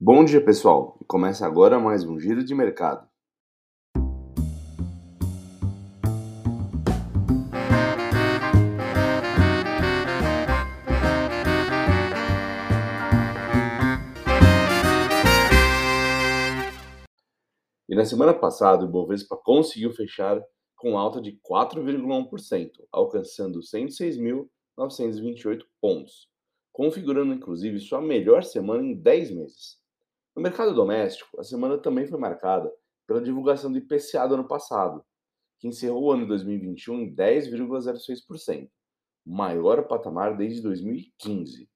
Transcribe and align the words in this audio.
Bom 0.00 0.24
dia, 0.24 0.40
pessoal! 0.40 0.96
Começa 1.08 1.44
agora 1.44 1.80
mais 1.80 2.04
um 2.04 2.20
Giro 2.20 2.44
de 2.44 2.54
Mercado. 2.54 3.04
E 17.88 17.96
na 17.96 18.04
semana 18.04 18.32
passada, 18.32 18.84
o 18.84 18.88
Bovespa 18.88 19.36
conseguiu 19.36 19.90
fechar 19.90 20.40
com 20.76 20.96
alta 20.96 21.20
de 21.20 21.32
4,1%, 21.42 22.70
alcançando 22.92 23.58
106.928 23.58 25.64
pontos, 25.80 26.28
configurando 26.72 27.34
inclusive 27.34 27.80
sua 27.80 28.00
melhor 28.00 28.44
semana 28.44 28.84
em 28.84 28.94
10 28.94 29.32
meses. 29.32 29.87
No 30.38 30.42
mercado 30.42 30.72
doméstico, 30.72 31.40
a 31.40 31.42
semana 31.42 31.76
também 31.76 32.06
foi 32.06 32.16
marcada 32.16 32.72
pela 33.08 33.20
divulgação 33.20 33.72
do 33.72 33.78
IPCA 33.78 34.24
do 34.28 34.34
ano 34.34 34.46
passado, 34.46 35.04
que 35.58 35.66
encerrou 35.66 36.04
o 36.04 36.12
ano 36.12 36.22
de 36.22 36.28
2021 36.28 37.00
em 37.00 37.12
10,06%, 37.12 38.70
o 39.26 39.34
maior 39.34 39.88
patamar 39.88 40.36
desde 40.36 40.62
2015. 40.62 41.68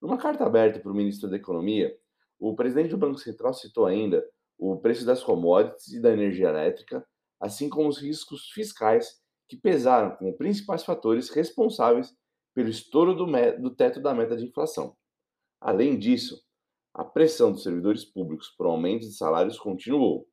Numa 0.00 0.16
carta 0.16 0.46
aberta 0.46 0.78
para 0.78 0.92
o 0.92 0.94
ministro 0.94 1.28
da 1.28 1.34
Economia, 1.34 1.92
o 2.38 2.54
presidente 2.54 2.90
do 2.90 2.98
Banco 2.98 3.18
Central 3.18 3.52
citou 3.52 3.84
ainda 3.84 4.24
o 4.56 4.76
preço 4.76 5.04
das 5.04 5.20
commodities 5.20 5.94
e 5.94 6.00
da 6.00 6.12
energia 6.12 6.50
elétrica, 6.50 7.04
assim 7.40 7.68
como 7.68 7.88
os 7.88 7.98
riscos 7.98 8.48
fiscais 8.50 9.20
que 9.48 9.56
pesaram 9.56 10.14
como 10.14 10.36
principais 10.36 10.84
fatores 10.84 11.30
responsáveis 11.30 12.14
pelo 12.54 12.68
estouro 12.68 13.12
do, 13.12 13.26
do 13.60 13.74
teto 13.74 14.00
da 14.00 14.14
meta 14.14 14.36
de 14.36 14.46
inflação. 14.46 14.96
Além 15.60 15.98
disso, 15.98 16.44
a 16.94 17.04
pressão 17.04 17.50
dos 17.50 17.64
servidores 17.64 18.04
públicos 18.04 18.48
por 18.56 18.66
aumento 18.66 19.00
de 19.00 19.12
salários 19.12 19.58
continuou, 19.58 20.28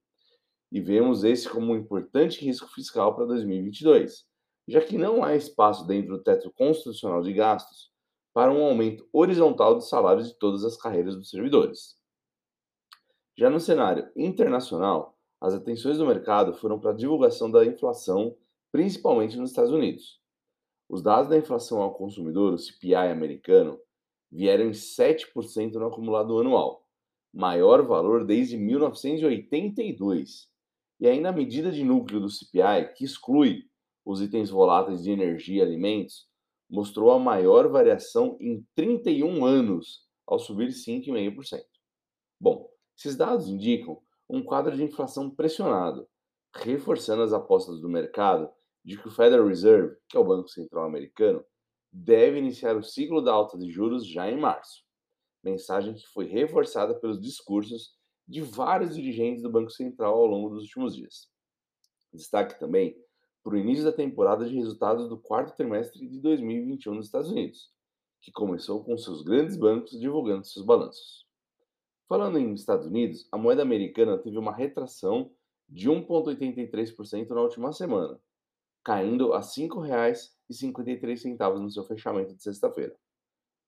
e 0.72 0.80
vemos 0.80 1.24
esse 1.24 1.50
como 1.50 1.74
um 1.74 1.76
importante 1.76 2.46
risco 2.46 2.68
fiscal 2.68 3.16
para 3.16 3.26
2022, 3.26 4.26
já 4.68 4.80
que 4.80 4.98
não 4.98 5.24
há 5.24 5.36
espaço 5.36 5.86
dentro 5.86 6.16
do 6.16 6.24
teto 6.24 6.52
constitucional 6.54 7.22
de 7.24 7.34
gastos 7.34 7.92
para 8.34 8.54
um 8.54 8.64
aumento 8.64 9.06
horizontal 9.12 9.76
dos 9.76 9.90
salários 9.90 10.30
de 10.30 10.38
todas 10.38 10.64
as 10.64 10.78
carreiras 10.78 11.16
dos 11.16 11.30
servidores. 11.30 11.98
Já 13.38 13.50
no 13.50 13.60
cenário 13.60 14.10
internacional, 14.16 15.18
as 15.42 15.54
atenções 15.54 15.98
do 15.98 16.06
mercado 16.06 16.54
foram 16.54 16.80
para 16.80 16.92
a 16.92 16.96
divulgação 16.96 17.50
da 17.50 17.66
inflação, 17.66 18.38
principalmente 18.72 19.38
nos 19.38 19.50
Estados 19.50 19.72
Unidos. 19.72 20.22
Os 20.88 21.02
dados 21.02 21.28
da 21.28 21.38
inflação 21.38 21.82
ao 21.82 21.96
consumidor, 21.96 22.54
o 22.54 22.58
CPI 22.58 22.96
americano, 22.96 23.80
vieram 24.32 24.66
em 24.66 24.72
7% 24.72 25.74
no 25.74 25.88
acumulado 25.88 26.40
anual, 26.40 26.88
maior 27.34 27.86
valor 27.86 28.26
desde 28.26 28.58
1982. 28.58 30.50
E 31.00 31.08
ainda 31.08 31.30
a 31.30 31.34
medida 31.34 31.72
de 31.72 31.84
núcleo 31.84 32.20
do 32.20 32.30
CPI, 32.30 32.94
que 32.96 33.04
exclui 33.04 33.66
os 34.06 34.22
itens 34.22 34.50
voláteis 34.50 35.04
de 35.04 35.12
energia 35.12 35.60
e 35.60 35.62
alimentos, 35.62 36.28
mostrou 36.70 37.12
a 37.12 37.20
maior 37.20 37.68
variação 37.68 38.38
em 38.40 38.66
31 38.76 39.44
anos, 39.44 40.08
ao 40.26 40.40
subir 40.40 40.70
5,5%. 40.70 41.62
Bom, 42.40 42.70
esses 42.98 43.16
dados 43.18 43.50
indicam 43.50 44.02
um 44.30 44.42
quadro 44.42 44.76
de 44.76 44.84
inflação 44.84 45.30
pressionado, 45.30 46.08
reforçando 46.56 47.24
as 47.24 47.34
apostas 47.34 47.82
do 47.82 47.90
mercado 47.90 48.50
de 48.84 48.98
que 48.98 49.08
o 49.08 49.12
Federal 49.12 49.46
Reserve, 49.46 49.96
que 50.08 50.16
é 50.16 50.20
o 50.20 50.24
Banco 50.24 50.48
Central 50.48 50.86
Americano, 50.86 51.44
deve 51.92 52.38
iniciar 52.38 52.76
o 52.78 52.84
ciclo 52.84 53.22
da 53.22 53.34
alta 53.34 53.58
de 53.58 53.70
juros 53.70 54.06
já 54.06 54.30
em 54.30 54.40
março. 54.40 54.84
Mensagem 55.44 55.94
que 55.94 56.08
foi 56.08 56.26
reforçada 56.26 56.96
pelos 56.96 57.20
discursos 57.20 57.96
de 58.28 58.42
vários 58.42 58.96
dirigentes 58.96 59.42
do 59.42 59.52
Banco 59.52 59.72
Central 59.72 60.14
ao 60.14 60.26
longo 60.26 60.50
dos 60.50 60.64
últimos 60.64 60.96
dias. 60.96 61.28
Destaque 62.14 62.60
também 62.60 62.96
para 63.44 63.56
o 63.56 63.58
início 63.58 63.84
da 63.84 63.92
temporada 63.92 64.48
de 64.48 64.56
resultados 64.56 65.10
do 65.10 65.18
quarto 65.18 65.56
trimestre 65.56 66.08
de 66.08 66.20
2021 66.20 66.94
nos 66.94 67.08
Estados 67.08 67.32
Unidos, 67.32 67.72
que 68.22 68.32
começou 68.32 68.84
com 68.84 68.98
seus 68.98 69.24
grandes 69.24 69.58
bancos 69.58 70.00
divulgando 70.00 70.46
seus 70.46 70.66
balanços. 70.66 71.26
Falando 72.08 72.38
em 72.38 72.54
Estados 72.54 72.86
Unidos, 72.86 73.28
a 73.32 73.38
moeda 73.38 73.64
americana 73.64 74.18
teve 74.18 74.38
uma 74.38 74.56
retração 74.56 75.32
de 75.68 75.90
1,83% 75.90 77.30
na 77.30 77.42
última 77.42 77.72
semana, 77.72 78.20
caindo 78.84 79.34
a 79.34 79.40
R$ 79.40 79.44
5,53 79.44 81.60
no 81.60 81.70
seu 81.70 81.84
fechamento 81.84 82.34
de 82.36 82.42
sexta-feira. 82.42 82.96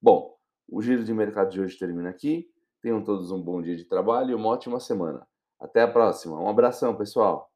Bom, 0.01 0.35
o 0.68 0.81
giro 0.81 1.03
de 1.03 1.13
mercado 1.13 1.51
de 1.51 1.62
hoje 1.62 1.78
termina 1.78 2.09
aqui. 2.09 2.50
Tenham 2.81 3.03
todos 3.03 3.29
um 3.31 3.41
bom 3.41 3.62
dia 3.62 3.75
de 3.75 3.85
trabalho 3.85 4.31
e 4.31 4.35
uma 4.35 4.50
ótima 4.50 4.79
semana. 4.79 5.28
Até 5.59 5.81
a 5.81 5.88
próxima. 5.88 6.40
Um 6.40 6.50
abração, 6.50 6.96
pessoal! 6.96 7.53